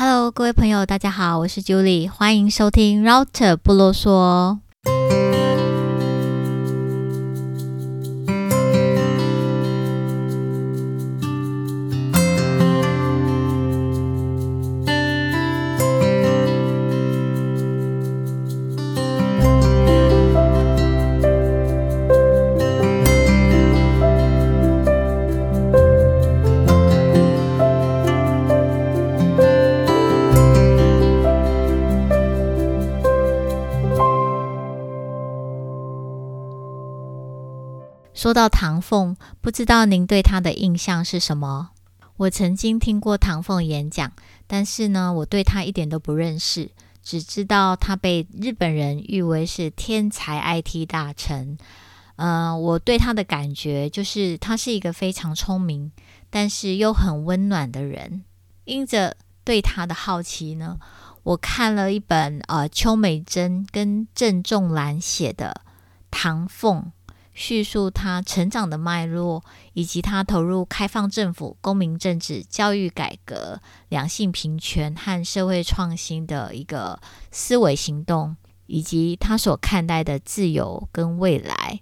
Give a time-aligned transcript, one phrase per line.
[0.00, 4.58] Hello，各位朋友，大家好，我是 Julie，欢迎收听 Router 不啰嗦。
[38.18, 41.70] 说到唐凤，不知道您对他的印象是什么？
[42.16, 44.10] 我曾经听过唐凤演讲，
[44.48, 51.56] 但是呢，我对他一点都不认识，只知道他被日本人誉为是天才 IT 大臣。
[52.16, 55.92] 呃，我对他的感觉就是他是一个非常聪明，
[56.28, 58.24] 但是又很温暖的人。
[58.64, 60.80] 因着对他的好奇呢，
[61.22, 65.60] 我看了一本呃邱美珍跟郑仲兰写的
[66.10, 66.82] 《唐凤》。
[67.38, 77.00] 叙述他成长的脉络，以及他投入开放政府、公民政治、教育改革、两性平权和社会创新的一个
[77.30, 81.80] 思维行动，以及他所看待的自由跟未来。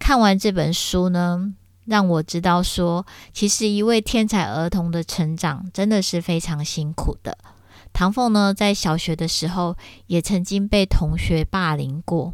[0.00, 7.38] 看完这本书呢，让我知道说，其实一位天才儿童的成长真的是非常辛苦的。
[7.92, 9.76] 唐凤呢，在小学的时候
[10.08, 12.32] 也曾经被同学霸凌过。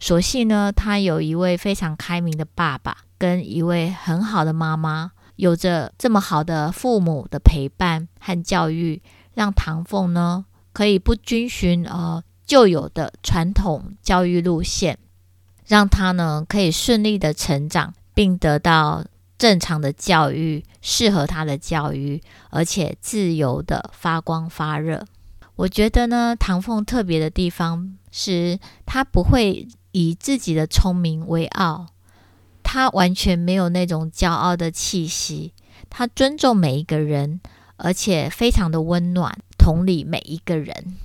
[0.00, 9.02] 所幸呢，他有一位非常开明的爸爸，跟一位很好的妈妈，有着这么好的父母的陪伴和教育，
[9.34, 14.98] 让唐凤呢可以不遵循呃旧有的传统教育路线，
[15.66, 19.04] 让他呢可以顺利的成长，并得到
[19.36, 25.04] 正常的教育，适合他的教育，而且自由的发光发热。
[25.56, 31.86] 我觉得呢，唐凤特别的地方是，他不会以自己的聪明为傲，
[32.62, 35.52] 他完全没有那种骄傲的气息。
[35.88, 37.40] 他尊重每一个人，
[37.76, 40.96] 而且非常的温暖，同理每一个人。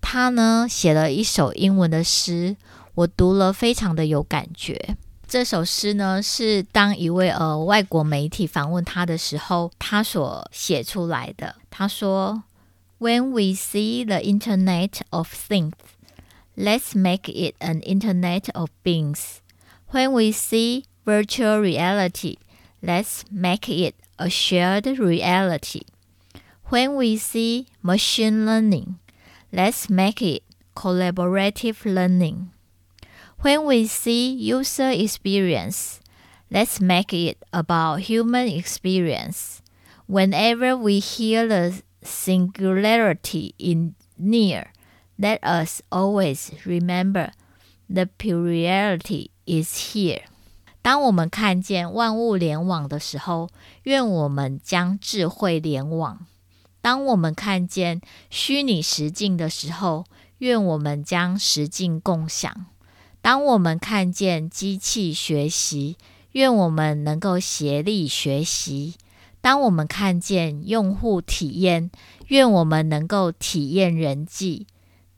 [0.00, 2.56] 他呢，写了一首英文的诗，
[2.94, 4.96] 我读了非常的有感觉。
[5.26, 11.56] 这首诗呢，是当一位呃外国媒体访问他的时候，他所写出来的。
[11.70, 12.44] 他说。
[13.00, 15.72] When we see the Internet of Things,
[16.56, 19.42] let's make it an Internet of Beings.
[19.88, 22.36] When we see virtual reality,
[22.82, 25.82] let's make it a shared reality.
[26.66, 28.98] When we see machine learning,
[29.52, 30.42] let's make it
[30.74, 32.50] collaborative learning.
[33.40, 36.00] When we see user experience,
[36.50, 39.62] let's make it about human experience.
[40.06, 44.73] Whenever we hear the Singularity in near.
[45.16, 47.30] Let us always remember
[47.88, 50.22] the plurality is here.
[50.82, 53.48] 当我们看见万物联网的时候，
[53.84, 56.26] 愿我们将智慧联网；
[56.80, 60.04] 当我们看见虚拟实境的时候，
[60.38, 62.66] 愿我们将实境共享；
[63.22, 65.96] 当我们看见机器学习，
[66.32, 68.96] 愿我们能够协力学习。
[69.40, 71.90] 当我们看见用户体验，
[72.26, 74.66] 愿我们能够体验人际；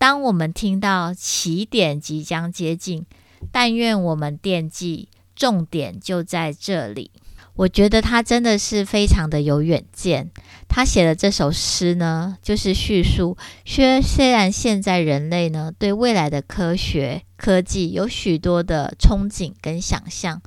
[0.00, 3.04] 当我们听到起点即将接近，
[3.52, 7.10] 但愿我们惦记重点就在这里。
[7.56, 10.30] 我觉得他真的是非常的有远见。
[10.68, 20.40] 他写的这首诗呢，就是叙述说，虽然现在人类呢对未来的科学科技有许多的憧憬跟想象，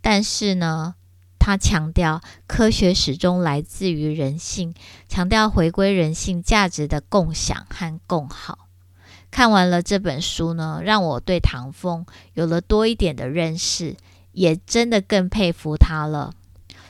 [0.00, 0.94] 但是呢。
[1.42, 4.74] 他强调，科学始终来自于人性，
[5.08, 8.69] 强调回归人性价值的共享和共好。
[9.30, 12.04] 看完了这本书呢，让我对唐凤
[12.34, 13.96] 有了多一点的认识，
[14.32, 16.32] 也真的更佩服他了。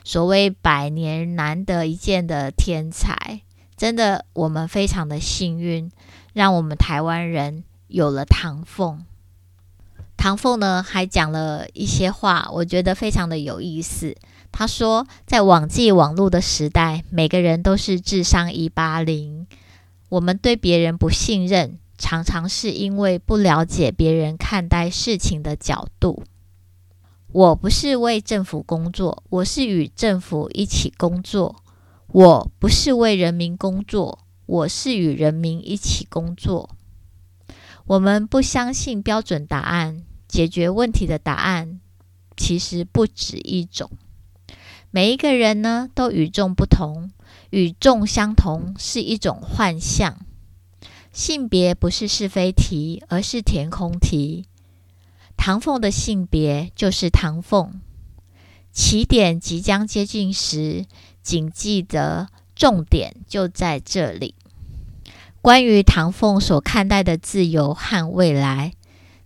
[0.04, 3.42] 所谓百年难得一见的天才，
[3.76, 5.90] 真的我们非常的幸运，
[6.32, 9.04] 让我们台湾人有了唐凤。
[10.16, 14.16] 唐凤呢，还讲了一些话，我觉得非常的有意思。
[14.52, 19.46] 他说，在网际网络的时代，每个人都是智商一八零。
[20.08, 21.78] 我们对别人不信任，
[22.10, 26.24] 常常是因为不了解别人看待事情的角度。
[27.30, 31.62] 我不是为政府工作，我是与政府一起工作。
[32.08, 36.70] 我不是为人民工作，我是与人民一起工作。
[37.86, 40.02] 我们不相信标准答案。
[40.26, 41.80] 解决问题的答案
[42.36, 43.88] 其实不止一种。
[44.90, 47.12] 每一个人呢都与众不同，
[47.50, 50.26] 与众相同是一种幻象。
[51.12, 54.46] 性别不是是非题，而是填空题。
[55.36, 57.80] 唐凤的性别就是唐凤。
[58.72, 60.86] 起点即将接近时，
[61.22, 64.34] 谨记得重点就在这里。
[65.42, 68.74] 关于唐凤所看待的自由和未来，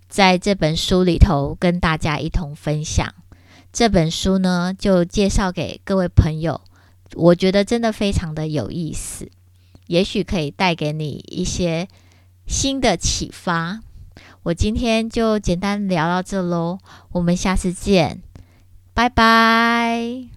[0.09, 3.15] 在这本书里头跟大家一同分享。
[3.73, 6.61] 这本书呢，就介绍给各位朋友，
[7.15, 9.29] 我觉得真的非常的有意思，
[9.87, 11.89] 也许可以带给你一些
[12.47, 13.81] 新的启发。
[14.45, 16.79] 我今天就简单聊到这喽，
[17.13, 18.23] 我们下次见，
[18.93, 20.29] 拜拜。